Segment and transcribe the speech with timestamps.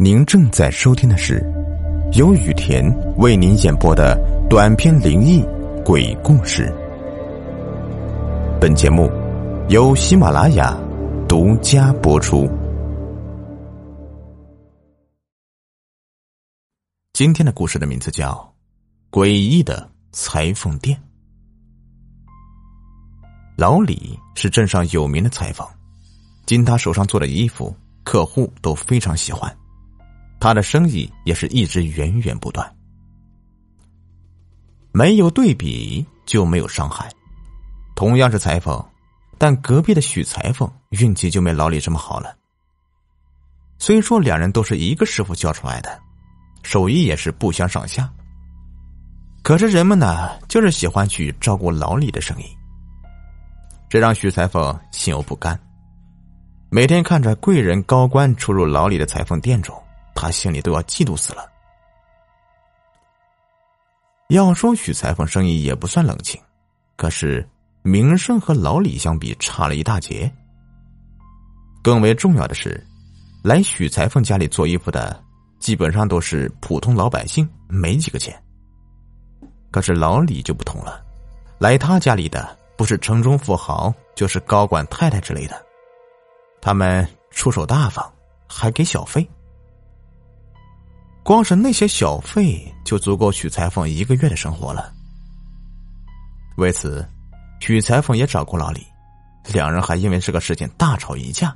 [0.00, 1.44] 您正在收听的是
[2.12, 2.84] 由雨田
[3.16, 4.16] 为您演播的
[4.48, 5.42] 短篇灵异
[5.84, 6.72] 鬼故事。
[8.60, 9.10] 本节目
[9.70, 10.78] 由喜马拉雅
[11.28, 12.48] 独家播出。
[17.12, 18.54] 今天的故事的名字叫
[19.20, 20.96] 《诡异的裁缝店》。
[23.56, 25.66] 老李是镇上有名的裁缝，
[26.46, 29.52] 经他手上做的衣服，客户都非常喜欢。
[30.40, 32.76] 他的生意也是一直源源不断，
[34.92, 37.10] 没有对比就没有伤害。
[37.96, 38.80] 同样是裁缝，
[39.36, 42.36] 但隔壁的许裁缝运气就没老李这么好了。
[43.78, 46.00] 虽说两人都是一个师傅教出来的，
[46.62, 48.08] 手艺也是不相上下，
[49.42, 52.46] 可是人们呢，就是喜欢去照顾老李的生意，
[53.88, 55.58] 这让许裁缝心有不甘。
[56.70, 59.74] 每天看着贵人高官出入老李的裁缝店中。
[60.20, 61.48] 他心里都要嫉妒死了。
[64.30, 66.40] 要说许裁缝生意也不算冷清，
[66.96, 67.48] 可是
[67.82, 70.30] 名声和老李相比差了一大截。
[71.84, 72.84] 更为重要的是，
[73.44, 75.22] 来许裁缝家里做衣服的
[75.60, 78.36] 基本上都是普通老百姓，没几个钱。
[79.70, 81.00] 可是老李就不同了，
[81.58, 85.64] 来他家里的不是城中富豪，就是高管太太之类的，
[86.60, 88.12] 他们出手大方，
[88.48, 89.24] 还给小费。
[91.28, 94.90] 光是那些小费就足够许裁缝一个月的生活了。
[96.56, 97.06] 为此，
[97.60, 98.82] 许裁缝也找过老李，
[99.52, 101.54] 两人还因为这个事情大吵一架，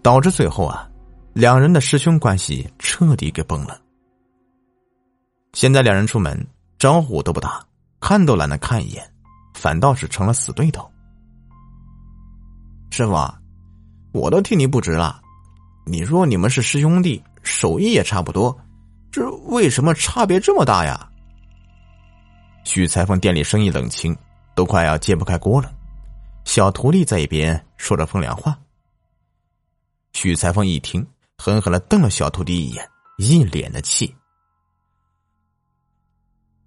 [0.00, 0.88] 导致最后啊，
[1.34, 3.78] 两人的师兄关系彻底给崩了。
[5.52, 6.34] 现在两人出门
[6.78, 7.62] 招呼都不打，
[8.00, 9.06] 看都懒得看一眼，
[9.52, 10.90] 反倒是成了死对头。
[12.90, 13.12] 师傅，
[14.14, 15.20] 我都替你不值了，
[15.84, 17.22] 你说你们是师兄弟。
[17.42, 18.56] 手艺也差不多，
[19.10, 21.08] 这为什么差别这么大呀？
[22.64, 24.16] 许裁缝店里生意冷清，
[24.54, 25.72] 都快要揭不开锅了。
[26.44, 28.56] 小徒弟在一边说着风凉话。
[30.12, 31.04] 许裁缝一听，
[31.38, 34.14] 狠狠的瞪了小徒弟一眼，一脸的气。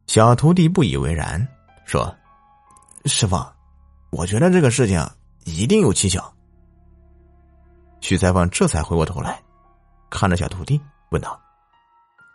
[0.07, 1.47] 小徒弟不以为然，
[1.85, 2.13] 说
[3.05, 3.37] ：“师傅，
[4.11, 5.05] 我觉得这个事情
[5.45, 6.33] 一定有蹊跷。”
[8.01, 9.41] 许裁缝这才回过头来。
[10.15, 11.37] 看着小徒弟，问道：“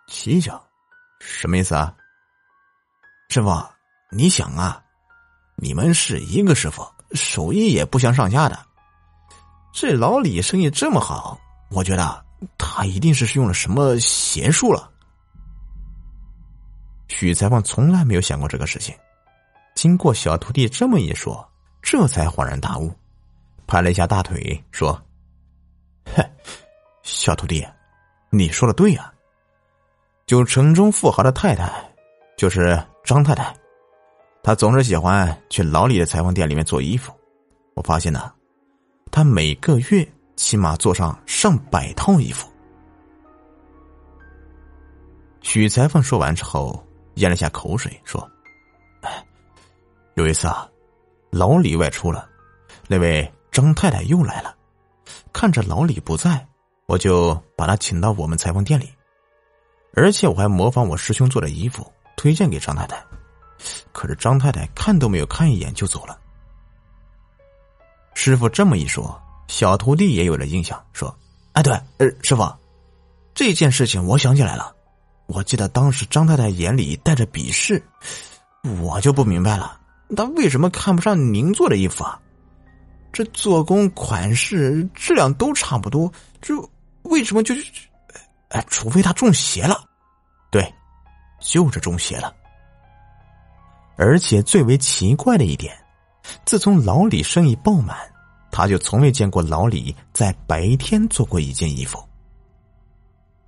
[0.06, 0.60] 蹊跷，
[1.18, 1.96] 什么意思啊？
[3.30, 3.48] 师傅，
[4.10, 4.84] 你想啊，
[5.56, 8.66] 你们是一个师傅，手艺也不相上下的。
[9.72, 11.40] 这老李生意这么好，
[11.70, 12.22] 我觉得
[12.58, 14.92] 他一定是是用了什么邪术了。”
[17.08, 18.94] 许裁缝从来没有想过这个事情，
[19.74, 22.94] 经过小徒弟这么一说，这才恍然大悟，
[23.66, 24.92] 拍了一下大腿，说
[26.14, 26.22] ：“哼。”
[27.12, 27.66] 小徒弟，
[28.30, 29.12] 你说的对呀。
[30.26, 31.68] 就城中富豪的太太，
[32.36, 33.52] 就是张太太，
[34.44, 37.12] 她总是喜欢去老李的裁缝店里面做衣服。
[37.74, 38.32] 我发现呢，
[39.10, 42.48] 她每个月起码做上上百套衣服。
[45.42, 46.80] 许裁缝说完之后，
[47.14, 48.26] 咽了下口水，说
[49.02, 49.26] ：“哎，
[50.14, 50.70] 有一次啊，
[51.30, 52.28] 老李外出了，
[52.86, 54.54] 那位张太太又来了，
[55.32, 56.46] 看着老李不在。”
[56.90, 58.90] 我就把他请到我们裁缝店里，
[59.94, 61.86] 而且我还模仿我师兄做的衣服
[62.16, 63.00] 推荐给张太太，
[63.92, 66.18] 可是张太太看都没有看一眼就走了。
[68.14, 71.16] 师傅这么一说，小徒弟也有了印象，说
[71.54, 72.42] ：“哎，对，呃，师傅，
[73.34, 74.74] 这件事情我想起来了，
[75.26, 77.80] 我记得当时张太太眼里带着鄙视，
[78.82, 79.80] 我就不明白了，
[80.16, 82.20] 她为什么看不上您做的衣服啊？
[83.12, 86.52] 这做工、款式、质量都差不多，这……”
[87.02, 87.64] 为什么就是，
[88.48, 89.84] 哎，除非他中邪了，
[90.50, 90.74] 对，
[91.40, 92.34] 就是中邪了。
[93.96, 95.76] 而且最为奇怪的一点，
[96.44, 97.96] 自从老李生意爆满，
[98.50, 102.02] 他就从未见过老李在白天做过一件衣服。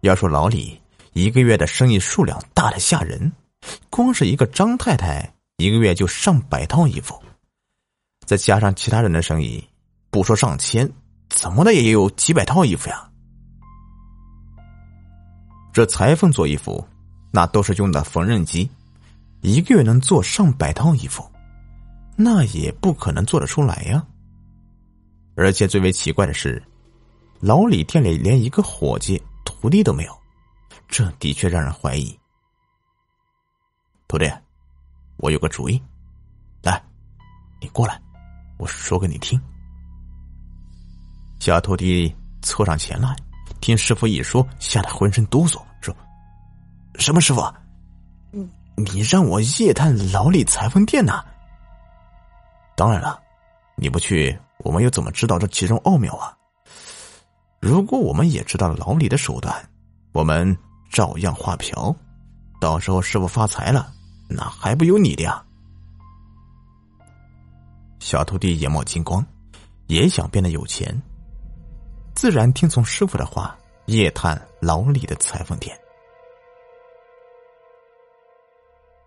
[0.00, 0.80] 要说老李
[1.12, 3.32] 一个月的生意数量大的吓人，
[3.88, 7.22] 光是一个张太太一个月就上百套衣服，
[8.26, 9.62] 再加上其他人的生意，
[10.10, 10.90] 不说上千，
[11.30, 13.08] 怎么的也有几百套衣服呀。
[15.72, 16.86] 这裁缝做衣服，
[17.30, 18.68] 那都是用的缝纫机，
[19.40, 21.24] 一个月能做上百套衣服，
[22.14, 24.04] 那也不可能做得出来呀。
[25.34, 26.62] 而且最为奇怪的是，
[27.40, 30.14] 老李店里连一个伙计、徒弟都没有，
[30.88, 32.14] 这的确让人怀疑。
[34.06, 34.30] 徒弟，
[35.16, 35.82] 我有个主意，
[36.62, 36.82] 来，
[37.62, 37.98] 你过来，
[38.58, 39.40] 我说给你听。
[41.40, 43.16] 小徒弟凑上前来，
[43.62, 45.94] 听师傅一说，吓得浑身哆嗦，说
[46.98, 47.40] ：“什么师傅？
[48.74, 51.24] 你让我夜探老李裁缝店呢？
[52.76, 53.22] 当然了，
[53.76, 56.36] 你不去，我们又怎么知道这其中奥妙啊？
[57.60, 59.54] 如果我们也知道老李的手段，
[60.10, 60.58] 我们
[60.90, 61.94] 照样画瓢，
[62.60, 63.92] 到时候师傅发财了，
[64.28, 65.40] 那还不有你的呀？”
[68.00, 69.24] 小徒弟眼冒金光，
[69.86, 71.00] 也想变得有钱，
[72.14, 75.76] 自然听从师傅的话，夜探老李的裁缝店。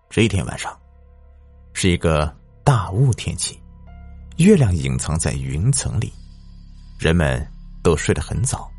[0.09, 0.77] 这一天晚上，
[1.73, 3.59] 是一个大雾天气，
[4.37, 6.11] 月亮隐藏在云层里，
[6.99, 7.45] 人们
[7.83, 8.69] 都睡得很早，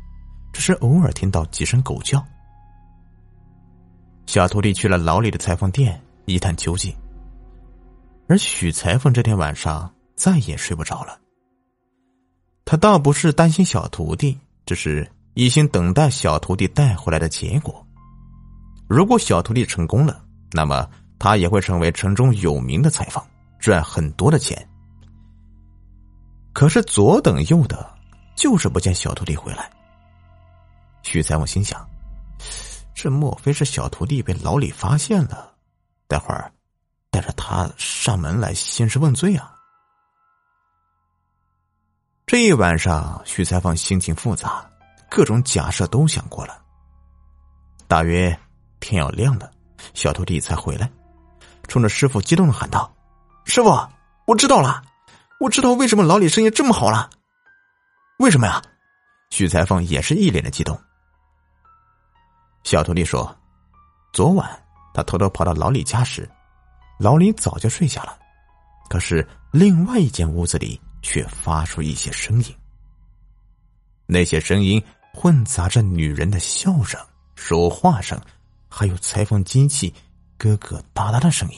[0.53, 2.23] 只是偶尔听到几声狗叫。
[4.25, 6.95] 小徒弟去了老李的裁缝店一探究竟，
[8.27, 9.91] 而许裁缝这天晚上。
[10.17, 11.15] 再也睡不着了。
[12.69, 17.81] 他倒不是担心小徒弟，只是一心等待小徒弟带回来的结果。
[18.89, 20.21] 如果小徒弟成功了，
[20.51, 20.85] 那么
[21.17, 23.23] 他也会成为城中有名的裁缝，
[23.57, 24.67] 赚很多的钱。
[26.51, 27.81] 可是左等右等，
[28.35, 29.71] 就是不见小徒弟回来。
[31.03, 31.87] 许裁缝心想：
[32.93, 35.53] 这莫非是小徒弟被老李发现了？
[36.05, 36.51] 待会儿
[37.11, 39.56] 带着他上门来兴师问罪啊！
[42.27, 44.69] 这一晚上，许裁缝心情复杂，
[45.09, 46.61] 各种假设都想过了。
[47.87, 48.37] 大约
[48.81, 49.49] 天要亮了，
[49.93, 50.91] 小徒弟才回来，
[51.69, 52.93] 冲着师傅激动的喊道
[53.47, 53.69] ：“师傅，
[54.25, 54.83] 我知道了，
[55.39, 57.09] 我知道为什么老李生意这么好了。
[58.19, 58.61] 为什么呀？”
[59.31, 60.77] 许裁缝也是一脸的激动。
[62.63, 63.33] 小徒弟说
[64.11, 64.49] ：“昨晚
[64.93, 66.29] 他偷偷跑到老李家时，
[66.99, 68.19] 老李早就睡下了，
[68.89, 70.77] 可是另外一间屋子里。”
[71.07, 72.53] 却发出一些声音，
[74.05, 74.83] 那些声音
[75.13, 76.99] 混杂着女人的笑声、
[77.33, 78.19] 说话声，
[78.67, 79.93] 还有裁缝机器
[80.37, 81.57] 咯咯哒哒的声音。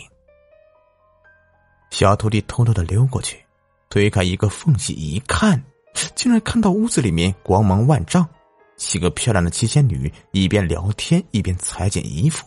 [1.89, 3.43] 小徒弟偷偷的溜过去，
[3.89, 5.59] 推开一个缝隙一看，
[6.13, 8.23] 竟然看到屋子里面光芒万丈，
[8.77, 12.45] 几个漂亮的七仙女一边聊天一边裁剪衣服。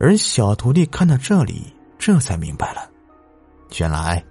[0.00, 2.90] 而小徒弟看到这里，这才明白了，
[3.78, 4.24] 原来。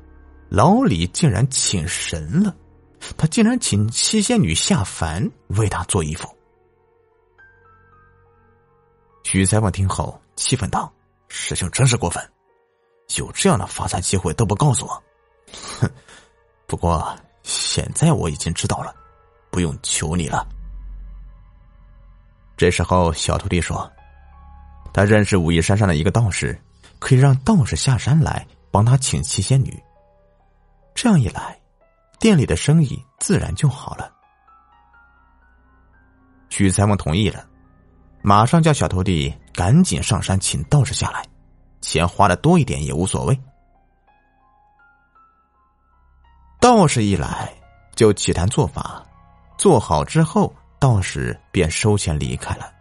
[0.53, 2.55] 老李竟然请神了，
[3.17, 6.29] 他竟然请七仙女下凡为他做衣服。
[9.23, 10.93] 许裁缝听后气愤道
[11.27, 12.23] ：“师兄真是过分，
[13.17, 15.03] 有这样的发财机会都不告诉我。
[15.79, 15.89] 哼！
[16.67, 18.93] 不过现在我已经知道了，
[19.49, 20.47] 不用求你了。”
[22.55, 23.91] 这时候，小徒弟说
[24.93, 26.55] ：“他认识武夷山上的一个道士，
[26.99, 29.75] 可以让道士下山来帮他请七仙女。”
[30.95, 31.59] 这样一来，
[32.19, 34.11] 店里的生意自然就好了。
[36.49, 37.45] 许裁缝同意了，
[38.21, 41.25] 马上叫小徒弟赶紧上山请道士下来，
[41.81, 43.39] 钱花的多一点也无所谓。
[46.59, 47.51] 道士一来
[47.95, 49.03] 就起坛做法，
[49.57, 52.71] 做好之后，道士便收钱离开了。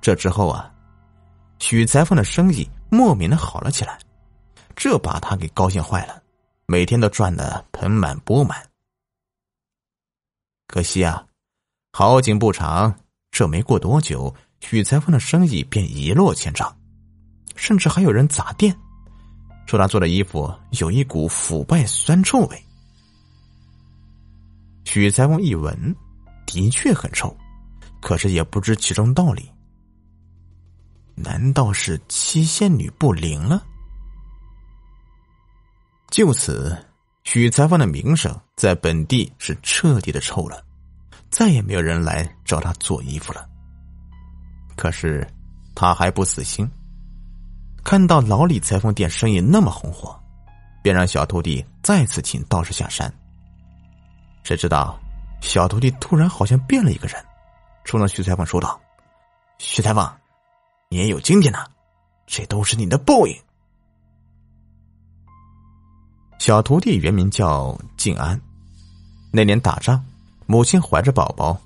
[0.00, 0.70] 这之后啊，
[1.58, 3.98] 许裁缝的生意莫名的好了起来，
[4.76, 6.22] 这把他给高兴坏了。
[6.66, 8.56] 每天都赚得盆满钵满，
[10.66, 11.26] 可惜啊，
[11.92, 12.94] 好景不长，
[13.30, 16.74] 这没过多久，许裁缝的生意便一落千丈，
[17.54, 18.74] 甚至还有人砸店，
[19.66, 22.64] 说他做的衣服有一股腐败酸臭味。
[24.84, 25.94] 许裁缝一闻，
[26.46, 27.36] 的确很臭，
[28.00, 29.50] 可是也不知其中道理。
[31.14, 33.62] 难道是七仙女不灵了？
[36.14, 36.78] 就此，
[37.24, 40.62] 许裁缝的名声在本地是彻底的臭了，
[41.28, 43.44] 再也没有人来找他做衣服了。
[44.76, 45.26] 可是
[45.74, 46.70] 他还不死心，
[47.82, 50.16] 看到老李裁缝店生意那么红火，
[50.84, 53.12] 便让小徒弟再次请道士下山。
[54.44, 54.96] 谁知道，
[55.40, 57.20] 小徒弟突然好像变了一个人，
[57.82, 58.80] 冲着徐裁缝说道
[59.58, 60.08] ：“徐裁缝，
[60.90, 61.66] 你也有今天呐，
[62.24, 63.36] 这都是你的报应。”
[66.38, 68.38] 小徒弟原名叫静安，
[69.30, 70.04] 那年打仗，
[70.46, 71.58] 母亲怀着宝宝，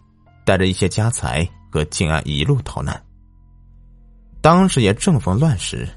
[0.44, 3.00] 带着一些家财和静安一路逃难。
[4.40, 5.88] 当时也正逢乱时，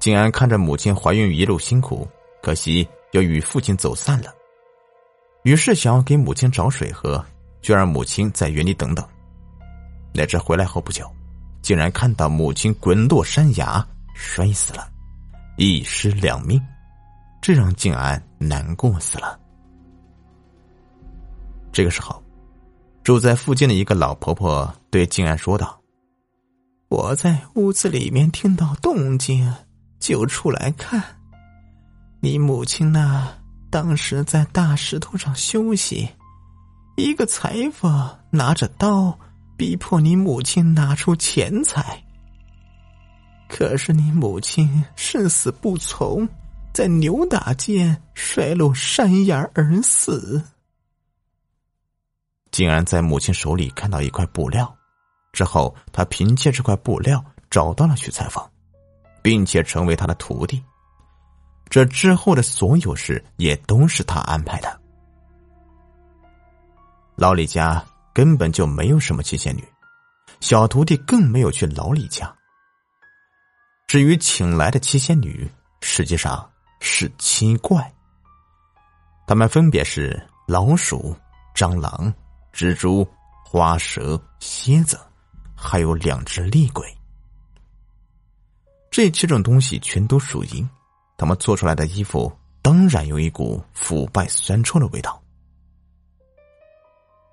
[0.00, 2.08] 静安看着母亲怀孕一路辛苦，
[2.42, 4.34] 可惜又与父亲走散了，
[5.44, 7.24] 于是想要给母亲找水喝，
[7.62, 9.06] 就让母亲在原地等等。
[10.12, 11.08] 哪知回来后不久，
[11.62, 14.88] 竟然看到母亲滚落山崖，摔死了，
[15.56, 16.60] 一尸两命。
[17.48, 19.40] 这让静安难过死了。
[21.72, 22.22] 这个时候，
[23.02, 25.80] 住在附近的一个老婆婆对静安说道
[26.90, 29.50] ：“我在屋子里面听到动静，
[29.98, 31.02] 就出来看。
[32.20, 33.28] 你母亲呢，
[33.70, 36.06] 当时在大石头上休息，
[36.98, 39.18] 一个裁缝拿着刀
[39.56, 42.04] 逼迫你母亲拿出钱财。
[43.48, 46.28] 可是你母亲誓死不从。”
[46.78, 50.40] 在扭打间摔落山崖而死。
[52.52, 54.72] 竟然在母亲手里看到一块布料，
[55.32, 57.20] 之后他凭借这块布料
[57.50, 58.48] 找到了许裁缝，
[59.22, 60.62] 并且成为他的徒弟。
[61.68, 64.80] 这之后的所有事也都是他安排的。
[67.16, 69.64] 老李家根本就没有什么七仙女，
[70.38, 72.32] 小徒弟更没有去老李家。
[73.88, 76.48] 至于请来的七仙女，实际上。
[76.80, 77.92] 是七怪，
[79.26, 81.14] 他们分别是老鼠、
[81.54, 82.12] 蟑螂、
[82.52, 83.06] 蜘蛛、
[83.44, 84.98] 花蛇、蝎子，
[85.56, 86.86] 还有两只厉鬼。
[88.90, 90.68] 这七种东西全都属阴，
[91.16, 92.32] 他们做出来的衣服
[92.62, 95.20] 当然有一股腐败酸臭的味道。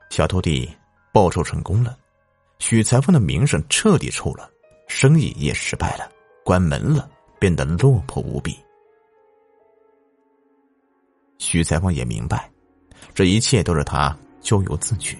[0.10, 0.70] 小徒弟
[1.14, 1.98] 报仇成功了，
[2.60, 4.50] 许裁缝的名声彻底臭了，
[4.88, 6.10] 生意也失败了，
[6.44, 7.10] 关门了，
[7.40, 8.58] 变得落魄无比。
[11.46, 12.50] 许裁缝也明白，
[13.14, 15.16] 这一切都是他咎由自取，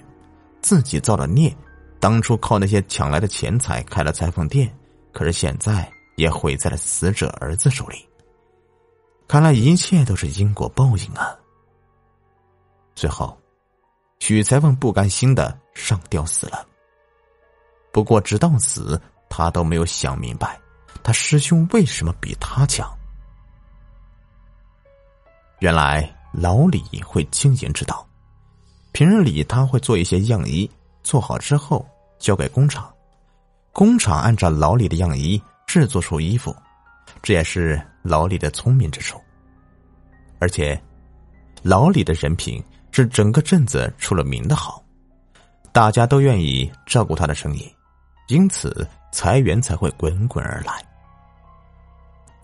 [0.60, 1.56] 自己造的孽。
[2.00, 4.76] 当初靠那些抢来的钱财开了裁缝店，
[5.14, 8.08] 可是现在也毁在了死者儿子手里。
[9.28, 11.38] 看来一切都是因果报应啊！
[12.96, 13.38] 最后，
[14.18, 16.66] 许裁缝不甘心的上吊死了。
[17.92, 20.60] 不过，直到死，他都没有想明白，
[21.04, 22.92] 他师兄为什么比他强。
[25.66, 28.08] 原来老李会经营之道，
[28.92, 30.70] 平日里他会做一些样衣，
[31.02, 31.84] 做好之后
[32.20, 32.94] 交给工厂，
[33.72, 36.56] 工厂按照老李的样衣制作出衣服，
[37.24, 39.20] 这也是老李的聪明之处。
[40.38, 40.80] 而且，
[41.64, 44.84] 老李的人品是整个镇子出了名的好，
[45.72, 47.68] 大家都愿意照顾他的生意，
[48.28, 50.86] 因此财源才会滚滚而来。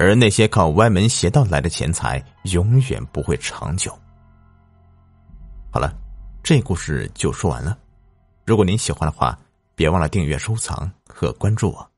[0.01, 3.95] 而那些靠歪门邪道来的钱财，永远不会长久。
[5.71, 5.93] 好了，
[6.41, 7.77] 这故事就说完了。
[8.43, 9.37] 如果您喜欢的话，
[9.75, 11.90] 别忘了订阅、收藏和关注我。